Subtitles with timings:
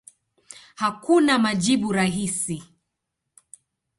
[0.75, 2.63] Hakuna majibu rahisi.